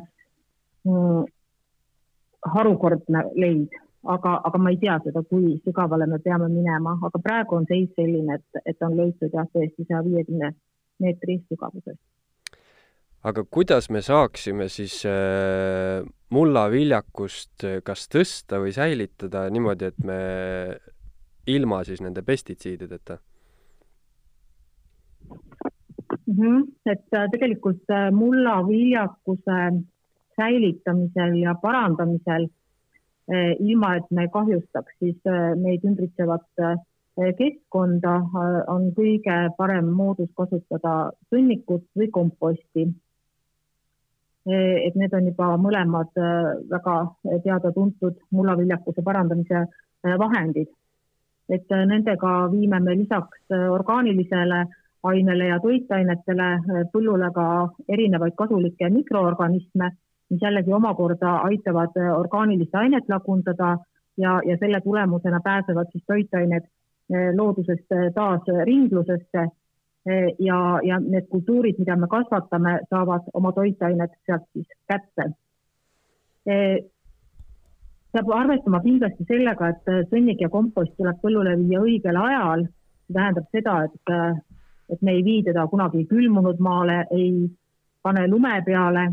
[0.86, 1.24] mm,
[2.54, 7.58] harukordne leid aga, aga ma ei tea seda, kui sügavale me peame minema, aga praegu
[7.60, 10.52] on seis selline, et, et on leitud jah, tõesti saja viiekümne
[11.04, 11.98] meetri sügavuses.
[13.24, 16.04] aga kuidas me saaksime siis äh,
[16.36, 20.20] mullaviljakust äh, kas tõsta või säilitada niimoodi, et me
[21.48, 23.22] ilma siis nende pestitsiidideta?
[26.26, 26.64] Mm -hmm.
[26.86, 29.84] et äh, tegelikult äh, mullaviljakuse
[30.36, 32.48] säilitamisel ja parandamisel
[33.32, 36.64] Eh, ilma et me kahjustaks siis meid ümbritsevat
[37.38, 38.16] keskkonda,
[38.74, 42.88] on kõige parem moodus kasutada sõnnikut või komposti.
[44.46, 46.10] et need on juba mõlemad
[46.70, 46.96] väga
[47.46, 49.62] teada-tuntud mullaviljakuse parandamise
[50.04, 50.68] vahendid.
[51.50, 54.66] et nendega viime me lisaks orgaanilisele
[55.04, 56.50] ainele ja toitainetele
[56.94, 57.46] põllule ka
[57.92, 59.92] erinevaid kasulikke mikroorganisme
[60.34, 63.78] mis jällegi omakorda aitavad äh, orgaanilist ainet lagundada
[64.18, 69.50] ja, ja selle tulemusena pääsevad siis toitained äh, loodusest taas ringlusesse
[70.40, 75.30] ja, ja need kultuurid, mida me kasvatame, saavad oma toitained sealt siis kätte.
[78.12, 82.66] peab arvestama kindlasti sellega, et sõnnik ja kompost tuleb põllule viia õigel ajal.
[83.08, 84.14] see tähendab seda, et,
[84.94, 87.50] et me ei vii teda kunagi külmunud maale, ei
[88.04, 89.08] pane lume peale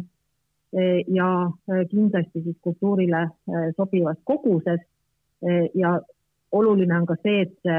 [0.73, 4.81] Eh, ja eh, kindlasti siis kultuurile eh, sobivas koguses.
[5.75, 6.01] ja
[6.53, 7.77] oluline on ka see, et see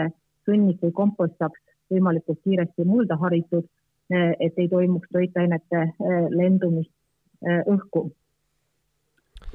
[0.50, 1.60] sõnnik või kompost saaks
[1.94, 3.68] võimalikult kiiresti mulda haritud,
[4.10, 5.84] et ei toimuks toitainete
[6.34, 6.90] lendumist
[7.70, 8.02] õhku.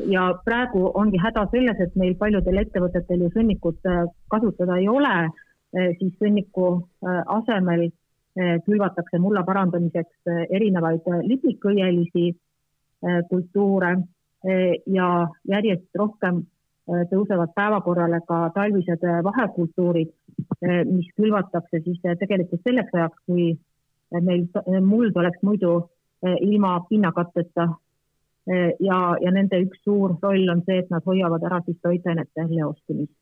[0.06, 3.82] ja praegu ongi häda selles, et meil paljudel ettevõtetel ju sõnnikut
[4.30, 5.16] kasutada ei ole,
[5.98, 6.68] siis sõnniku
[7.26, 7.88] asemel
[8.36, 12.34] külvatakse mulla parandamiseks erinevaid liblikõielisi
[13.04, 13.96] Äh, kultuure
[14.86, 15.06] ja
[15.48, 16.44] järjest rohkem
[17.10, 20.12] tõusevad päevakorrale ka talvised vahekultuurid,
[20.86, 23.48] mis külvatakse siis tegelikult selleks ajaks, kui
[24.28, 24.44] meil
[24.86, 25.72] muld oleks muidu
[26.22, 27.66] ilma pinnakatteta.
[28.86, 33.18] ja, ja nende üks suur roll on see, et nad hoiavad ära siis toitainete leostumist.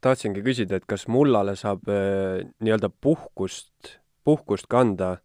[0.00, 5.16] tahtsingi küsida, et kas mullale saab nii-öelda puhkust, puhkust kanda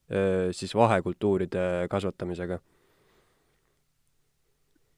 [0.54, 2.60] siis vahekultuuride kasvatamisega?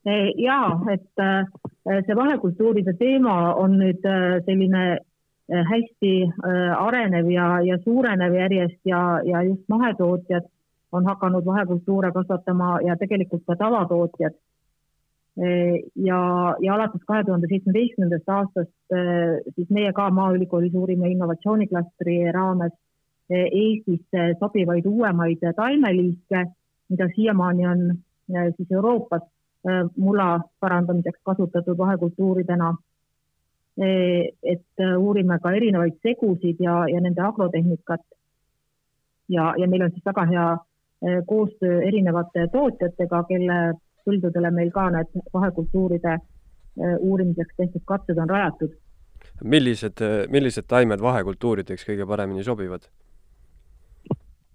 [0.05, 0.59] Eh, ja
[0.91, 4.83] et eh, see vahekultuuride teema on nüüd eh, selline
[5.69, 6.11] hästi
[6.79, 10.45] arenev ja, ja suurenev järjest ja, ja just mahetootjad
[10.95, 14.37] on hakanud vahekultuure kasvatama ja tegelikult ka tavatootjad.
[16.07, 16.21] ja,
[16.61, 18.95] ja alates kahe tuhande seitsmeteistkümnendast aastast
[19.55, 22.73] siis meie ka Maaülikoolis uurime innovatsiooniklastri raames
[23.29, 26.41] Eestisse sobivaid uuemaid taimeliike,
[26.89, 27.85] mida siiamaani on
[28.57, 29.23] siis Euroopas
[29.63, 32.73] Äh, mula parandamiseks kasutatud vahekultuuridena.
[33.79, 33.87] E,
[34.53, 38.01] et äh, uurime ka erinevaid segusid ja, ja nende agrotehnikat.
[39.29, 43.59] ja, ja meil on siis väga hea äh, koostöö erinevate tootjatega, kelle
[44.03, 46.17] põldudele meil ka need vahekultuuride
[46.99, 48.75] uurimiseks tehtud katsed on rajatud.
[49.43, 52.89] millised, millised taimed vahekultuurideks kõige paremini sobivad?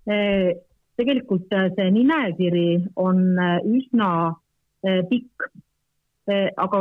[0.08, 3.20] Tegelikult see nimekiri on
[3.68, 4.10] üsna
[4.86, 5.48] Eh, pikk.
[6.30, 6.80] Eh, aga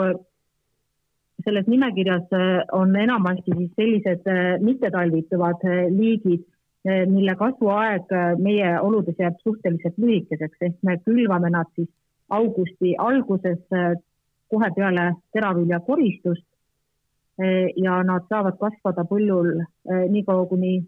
[1.46, 4.28] selles nimekirjas eh, on enamasti siis sellised
[4.62, 6.46] mittetalvituvad liigid,
[6.88, 11.90] mille kasvuaeg meie oludes jääb suhteliselt lühikeseks, ehk me külvame nad siis
[12.32, 13.60] augusti alguses
[14.54, 16.46] kohe peale teraviljakoristust
[17.38, 19.60] ja nad saavad kasvada põllul
[20.10, 20.80] niikaua kuni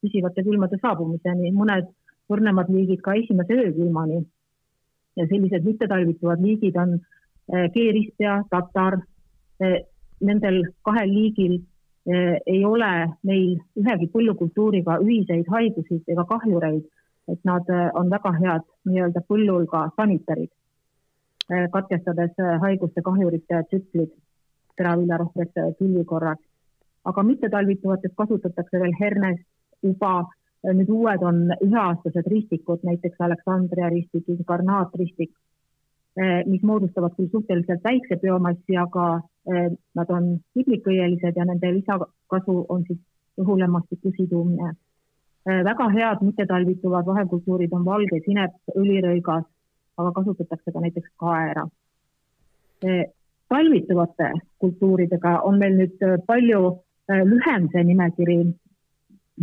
[0.00, 1.90] püsivate külmade saabumiseni, mõned
[2.32, 4.22] õrnemad liigid ka esimese öökülmani.
[5.16, 9.00] Ja sellised mittetalvituvad liigid on eh, keerispea, tatar.
[9.60, 9.82] Eh,
[10.22, 12.92] nendel kahel liigil eh, ei ole
[13.26, 16.84] meil ühegi põllukultuuriga ühiseid haigusid ega kahjureid,
[17.30, 20.50] et nad on väga head nii-öelda põllul ka sanitarid,
[21.70, 24.10] katkestades haiguste kahjurite tsüklid
[24.76, 26.38] teraviljarohkeks külvikorras.
[27.04, 29.42] aga mittetalvituvates kasutatakse veel hernest,
[29.82, 30.28] uba
[30.70, 35.32] nüüd uued on üheaastased ristikud, näiteks Aleksandria ristik, inkarnaatristik,
[36.16, 39.06] eh, mis moodustavad küll suhteliselt väikse biomassi, aga
[39.50, 43.00] eh, nad on hüdlikõielised ja nende lisakasu on siis
[43.40, 44.74] õhulämmastiku sidumine.
[45.44, 49.42] väga head mittetalvituvad vahekultuurid on valge sinep, õlirõigas,
[49.98, 51.64] aga kasutatakse ka näiteks kaera.
[53.52, 54.30] Talvituvate
[54.64, 56.62] kultuuridega on meil nüüd palju
[57.28, 58.38] lühem see nimekiri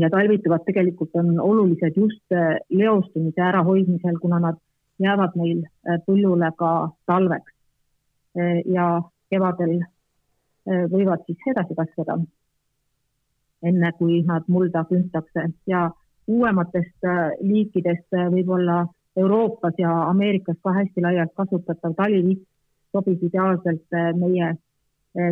[0.01, 2.35] ja talvituvad tegelikult on olulised just
[2.69, 4.57] leostumise ärahoidmisel, kuna nad
[4.99, 5.61] jäävad meil
[6.07, 6.71] põllule ka
[7.05, 7.53] talveks.
[8.65, 8.85] ja
[9.29, 9.79] kevadel
[10.69, 12.17] Äh, võivad siis edasi kasvada,
[13.65, 15.87] enne kui nad mulda küntakse ja
[16.29, 18.83] uuematest äh, liikidest äh, võib-olla
[19.17, 22.43] Euroopas ja Ameerikas ka hästi laialt kasutatav talivitt
[22.93, 24.53] sobib ideaalselt meie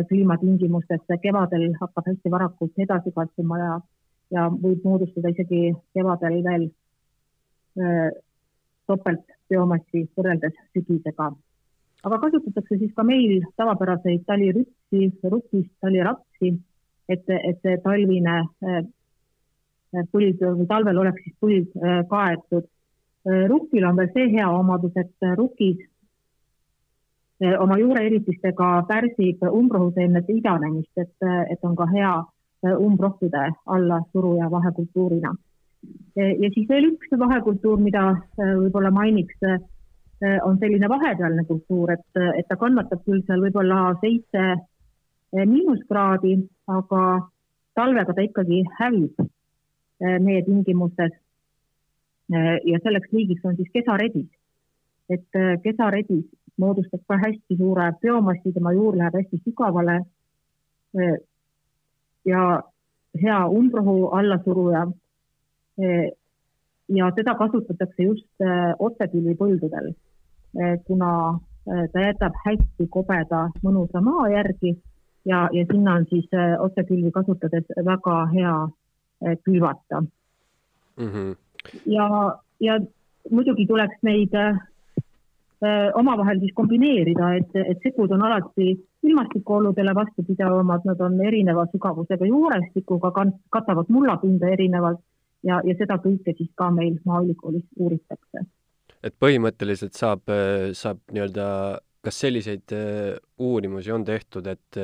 [0.08, 3.74] kliimatingimustesse, kevadel hakkab hästi varakult edasi kasvama ja,
[4.34, 6.68] ja võib moodustada isegi kevadel veel
[8.90, 11.30] topelt biomassi võrreldes sügisega
[12.06, 16.54] aga kasutatakse siis ka meil tavapäraseid talirütsi, rukist, talirapsi,
[17.08, 18.82] et, et see talvine äh,
[20.12, 22.68] põld või talvel oleks siis põld äh, kaetud.
[23.26, 25.80] Äh, rukil on veel see hea omadus, et rukis
[27.58, 31.14] oma juureeritistega pärsib umbrohuseemnete idanemist, et,
[31.50, 32.14] et on ka hea
[32.66, 35.34] umbrohtude alla suruja vahekultuurina.
[36.16, 39.38] ja siis veel üks vahekultuur, mida võib-olla mainiks
[40.42, 44.48] on selline vahepealne kultuur, et, et ta kannatab küll seal võib-olla seitse
[45.32, 46.34] miinuskraadi,
[46.66, 47.04] aga
[47.78, 49.22] talvega ta ikkagi hävib
[50.00, 51.14] meie tingimustes.
[52.64, 54.28] ja selleks liigiks on siis kesaredis.
[55.08, 56.26] et kesaredis
[56.58, 60.00] moodustab ka hästi suure biomassi, tema juur läheb hästi sügavale.
[62.24, 62.62] ja
[63.22, 64.86] hea umbrohu allasuruja.
[66.88, 68.46] ja teda kasutatakse just
[68.78, 69.94] otsetülvipõldudel
[70.56, 74.70] Eh, kuna eh, ta jätab hästi kobeda mõnusa maa järgi
[75.28, 76.30] ja, ja sinna on siis
[76.64, 78.54] otsekülvi kasutades väga hea
[79.44, 81.10] külvata mm.
[81.12, 81.36] -hmm.
[81.86, 82.06] ja,
[82.60, 82.78] ja
[83.30, 84.32] muidugi tuleks neid
[85.98, 93.10] omavahel siis kombineerida, et, et segud on alati ilmastikuoludele vastupidavamad, nad on erineva sügavusega juurestikuga,
[93.50, 95.02] katavad mullapinda erinevalt
[95.42, 98.44] ja, ja seda kõike siis ka meil Maaülikoolis uuritakse.
[99.02, 100.30] Et põhimõtteliselt saab,
[100.74, 101.48] saab nii-öelda,
[102.02, 104.78] kas selliseid äh, uurimusi on tehtud, et,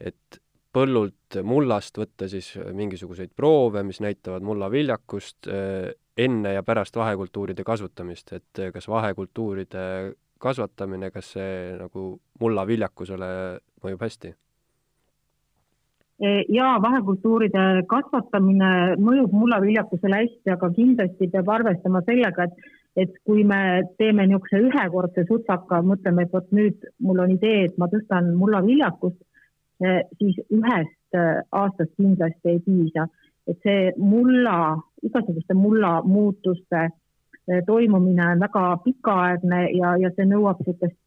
[0.00, 0.40] et
[0.72, 7.64] põllult mullast võtta siis mingisuguseid proove, mis näitavad mulla viljakust äh, enne ja pärast vahekultuuride
[7.64, 12.06] kasvatamist, et kas vahekultuuride kasvatamine, kas see nagu
[12.40, 13.32] mulla viljakusele
[13.84, 14.34] mõjub hästi?
[16.54, 23.58] ja vahekultuuride kasvatamine mõjub mullaviljakusele hästi, aga kindlasti peab arvestama sellega, et et kui me
[23.96, 29.16] teeme niisuguse ühekordse sutsaka, mõtleme, et vot nüüd mul on idee, et ma tõstan mullaviljakust,
[29.80, 33.08] eh, siis ühest eh, aastast kindlasti ei piisa.
[33.46, 40.62] Et see mulla, igasuguste mulla muutuste eh, toimumine on väga pikaaegne ja, ja see nõuab
[40.62, 40.98] niisugust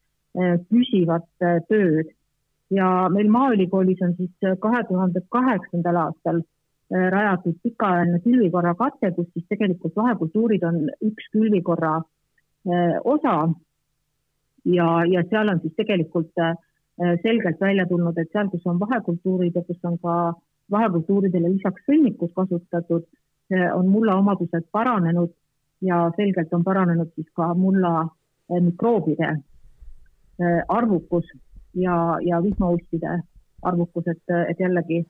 [0.68, 1.24] püsivat
[1.70, 2.10] tööd.
[2.70, 6.42] ja meil Maaülikoolis on siis kahe tuhande kaheksandal aastal
[6.94, 13.32] Äh, rajatud pikaajaline külvikorra kate, kus siis tegelikult vahekultuurid on üks külvikorra äh, osa.
[14.76, 16.54] ja, ja seal on siis tegelikult äh,
[17.24, 20.14] selgelt välja tulnud, et seal, kus on vahekultuurid ja kus on ka
[20.70, 23.04] vahekultuuridele lisaks sõnnikut kasutatud,
[23.74, 25.30] on mulla omadused paranenud
[25.86, 28.08] ja selgelt on paranenud siis ka mulla
[28.50, 29.28] mikroobide
[30.68, 31.28] arvukus
[31.74, 33.20] ja, ja vihmaustide
[33.62, 35.04] arvukus, et, et jällegi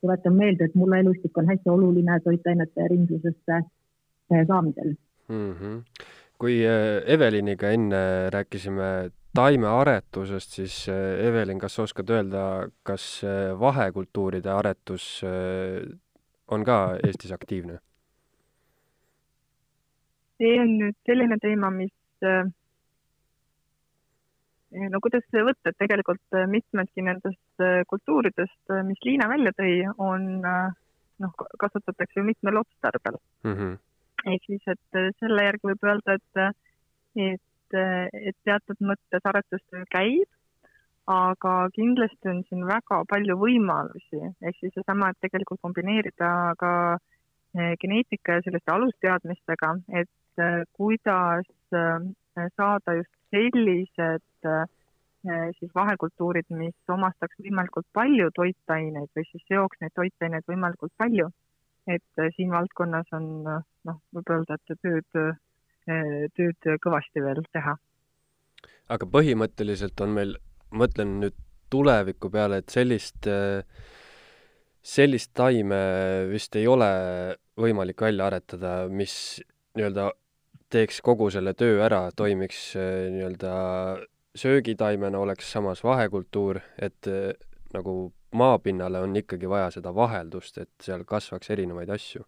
[0.00, 4.94] tuletan meelde, et mulle elustik on hästi oluline toitainete ringlusesse eh, saamisel
[5.28, 5.52] mm.
[5.52, 6.04] -hmm.
[6.38, 12.42] kui eh, Eveliniga enne rääkisime taimearetusest, siis eh, Evelin, kas sa oskad öelda,
[12.86, 13.24] kas
[13.60, 15.08] vahekultuuride aretus
[16.48, 17.78] on ka Eestis aktiivne?
[20.38, 21.90] see on nüüd selline teema, mis
[24.92, 30.28] no kuidas võtta, et tegelikult mitmedki nendest kultuuridest, mis Liina välja tõi, on
[31.24, 33.54] noh, kasutatakse ju mitmel otstarbel mm.
[33.54, 33.74] -hmm.
[34.32, 36.62] ehk siis, et selle järgi võib öelda, et,
[37.16, 40.28] et, et teatud mõttes aretustöö käib,
[41.08, 46.72] aga kindlasti on siin väga palju võimalusi, ehk siis seesama, et tegelikult kombineerida ka
[47.80, 49.70] geneetika ja selliste alusteadmistega,
[50.02, 50.42] et
[50.76, 51.48] kuidas
[52.56, 54.22] saada just sellised
[55.58, 61.30] siis vahekultuurid, mis omastaks võimalikult palju toitaineid või siis seoks neid toitaineid võimalikult palju.
[61.88, 63.28] et siin valdkonnas on
[63.88, 65.06] noh, võib öelda, et tööd,
[66.36, 67.76] tööd kõvasti veel teha.
[68.88, 70.34] aga põhimõtteliselt on meil,
[70.70, 71.36] mõtlen nüüd
[71.72, 73.28] tuleviku peale, et sellist
[74.88, 75.80] sellist taime
[76.30, 76.88] vist ei ole
[77.60, 79.40] võimalik välja aretada, mis
[79.76, 80.10] nii-öelda
[80.72, 83.52] teeks kogu selle töö ära, toimiks nii-öelda
[84.38, 87.08] söögitaimena, oleks samas vahekultuur, et
[87.74, 87.94] nagu
[88.36, 92.24] maapinnale on ikkagi vaja seda vaheldust, et seal kasvaks erinevaid asju?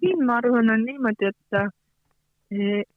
[0.00, 2.88] Siin ma arvan, on niimoodi, et,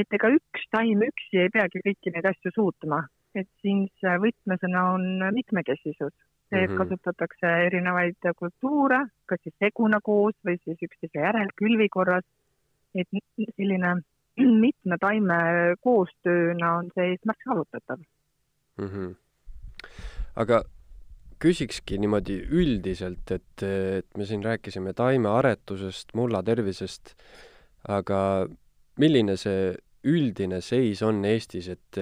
[0.00, 3.02] et ega üks taim üksi ei peagi kõiki neid asju suutma,
[3.34, 6.14] et siin see võtmesõna on mitmekesisus.
[6.46, 6.78] see, et mhm.
[6.78, 12.22] kasutatakse erinevaid kultuure, kas siis seguna koos või siis üksteise järel külvi korras,
[12.94, 13.08] et
[13.56, 13.96] selline
[14.64, 15.38] mitme taime
[15.82, 18.86] koostööna on see eesmärk saavutatav mm.
[18.86, 19.14] -hmm
[20.42, 20.62] aga
[21.42, 27.14] küsikski niimoodi üldiselt, et, et me siin rääkisime taimearetusest, mulla tervisest,
[27.88, 28.20] aga
[29.00, 29.74] milline see
[30.06, 32.00] üldine seis on Eestis, et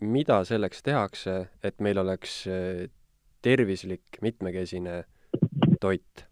[0.00, 2.44] mida selleks tehakse, et meil oleks
[3.44, 5.02] tervislik mitmekesine
[5.80, 6.24] toit?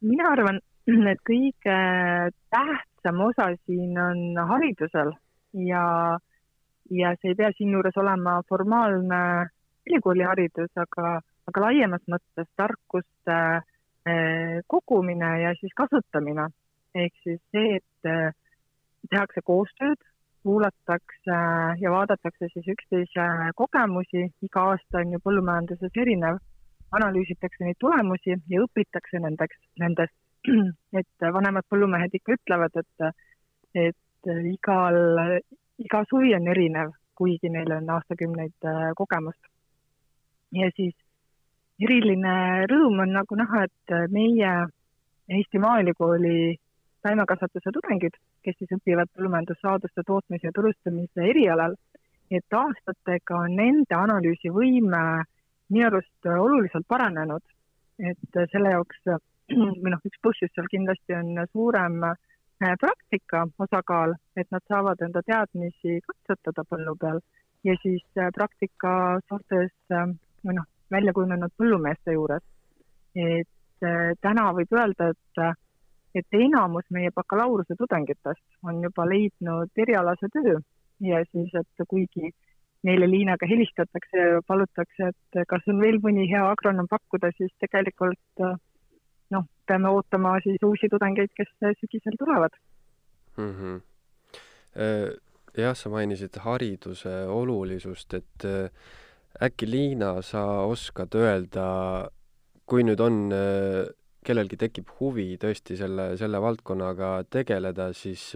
[0.00, 0.60] mina arvan,
[1.10, 1.78] et kõige
[2.54, 5.10] tähtsam osa siin on haridusel
[5.66, 5.82] ja
[6.90, 9.20] ja see ei pea siinjuures olema formaalne
[9.88, 11.18] ülikooliharidus, aga,
[11.48, 13.38] aga laiemas mõttes tarkuste
[14.08, 16.48] eh, kogumine ja siis kasutamine.
[16.94, 18.32] ehk siis see, et eh,
[19.10, 20.00] tehakse koostööd,
[20.42, 21.38] kuulatakse
[21.80, 23.26] ja vaadatakse siis üksteise
[23.56, 26.38] kogemusi, iga aasta on ju põllumajanduses erinev,
[26.98, 30.16] analüüsitakse neid tulemusi ja õpitakse nendeks, nendest,
[31.00, 33.08] et vanemad põllumehed ikka ütlevad, et,
[33.74, 35.00] et igal
[35.78, 39.40] iga suvi on erinev, kuigi neil on aastakümneid äh, kogemust.
[40.52, 40.94] ja siis
[41.84, 44.52] eriline rõõm on nagu näha, et äh, meie
[45.28, 46.56] Eesti Maaülikooli
[47.04, 51.76] taimekasvatuse tudengid, kes siis õpivad põllumajandussaaduste tootmise ja turustamise erialal,
[52.30, 55.02] et aastatega on nende analüüsivõime
[55.68, 57.44] minu arust oluliselt paranenud.
[57.98, 59.04] et selle jaoks
[59.82, 65.02] või noh, üks põhjus seal kindlasti on suurem äh, Äh, praktika osakaal, et nad saavad
[65.06, 67.20] enda teadmisi katsetada põllu peal
[67.64, 70.10] ja siis äh, praktika suurtes äh,
[70.46, 72.42] või noh, välja kujunenud põllumeeste juures.
[73.14, 73.48] et
[74.22, 75.58] täna võib öelda, et,
[76.14, 80.58] et enamus meie bakalaureuse tudengitest on juba leidnud erialase töö
[81.00, 82.32] ja siis, et kuigi
[82.86, 88.44] neile Liinaga helistatakse ja palutakse, et kas on veel mõni hea agronoom pakkuda, siis tegelikult
[89.68, 91.50] peame ootama siis uusi tudengeid, kes
[91.80, 92.56] sügisel tulevad
[93.38, 93.54] mm.
[93.54, 93.80] -hmm.
[95.56, 98.70] jah, sa mainisid hariduse olulisust, et äh,
[99.42, 102.10] äkki Liina, sa oskad öelda,
[102.66, 103.88] kui nüüd on, äh,
[104.24, 108.34] kellelgi tekib huvi tõesti selle, selle valdkonnaga tegeleda, siis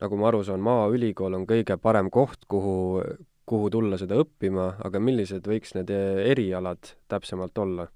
[0.00, 3.02] nagu ma aru saan, Maaülikool on kõige parem koht, kuhu,
[3.46, 7.86] kuhu tulla seda õppima, aga millised võiks need erialad täpsemalt olla?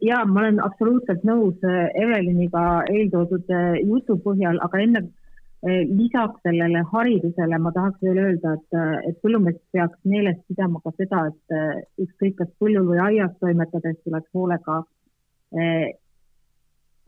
[0.00, 6.42] Ja ma olen absoluutselt nõus äh, Eveliniga eeltoodud äh, jutu põhjal, aga enne äh, lisaks
[6.46, 8.78] sellele haridusele ma tahaks veel öelda, et,
[9.10, 14.30] et põllumees peaks meeles pidama ka seda, et ükskõik kas põllul või aias toimetades tuleks
[14.34, 14.82] hoolega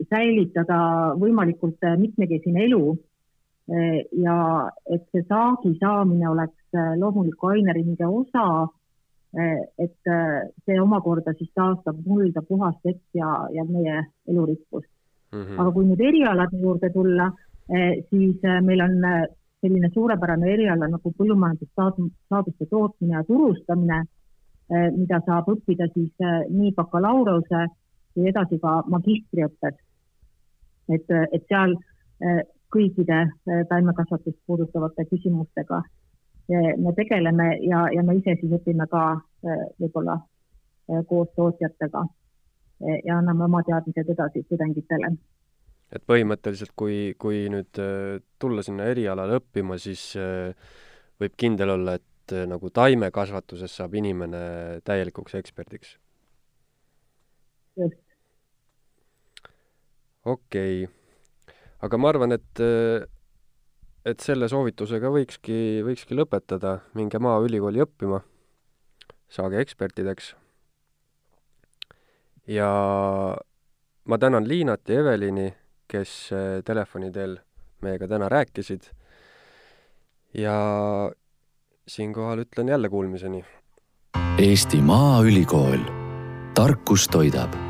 [0.09, 0.79] säilitada
[1.19, 2.83] võimalikult mitmekesine elu
[4.23, 4.37] ja
[4.89, 8.45] et see saagi saamine oleks loomuliku aineringe osa
[9.33, 14.89] et eh, see omakorda siis taastab mulda puhast vett ja, ja meie elurikkust
[15.31, 15.41] mm.
[15.43, 15.59] -hmm.
[15.61, 17.31] aga kui nüüd erialade juurde tulla,
[17.69, 18.95] eh, siis meil on
[19.61, 24.05] selline suurepärane eriala nagu põllumajandussaaduste tootmine ja turustamine,
[24.95, 26.13] mida saab õppida siis
[26.49, 27.67] nii bakalaureuse
[28.13, 29.75] kui edasi ka magistriõppes.
[30.89, 31.75] et, et seal
[32.71, 33.17] kõikide
[33.69, 35.81] taimekasvatust puudutavate küsimustega
[36.57, 42.99] me tegeleme ja, ja me ise siis õpime ka äh, võib-olla äh, koos tootjatega äh,
[43.05, 45.11] ja anname oma teadmised edasi tudengitele.
[45.91, 47.81] et põhimõtteliselt, kui, kui nüüd
[48.39, 50.13] tulla sinna erialale õppima, siis
[51.19, 55.97] võib kindel olla, et nagu taimekasvatuses saab inimene täielikuks eksperdiks?
[57.77, 58.01] just.
[60.25, 62.65] okei okay., aga ma arvan, et
[64.05, 68.21] et selle soovitusega võikski, võikski lõpetada, minge Maaülikooli õppima,
[69.29, 70.35] saage ekspertideks.
[72.47, 72.69] ja
[74.05, 75.53] ma tänan Liinat ja Evelini,
[75.87, 77.37] kes eh, telefoni teel
[77.81, 78.89] meiega täna rääkisid.
[80.33, 81.11] ja
[81.87, 83.45] siinkohal ütlen jälle kuulmiseni.
[84.37, 85.79] Eesti Maaülikool,
[86.53, 87.68] tarkus toidab